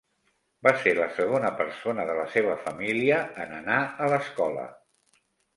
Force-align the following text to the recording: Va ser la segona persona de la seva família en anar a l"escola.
Va 0.67 0.71
ser 0.83 0.93
la 0.99 1.05
segona 1.17 1.51
persona 1.59 2.05
de 2.11 2.17
la 2.21 2.25
seva 2.37 2.57
família 2.63 3.21
en 3.45 3.55
anar 3.61 3.79
a 4.07 4.11
l"escola. 4.15 4.69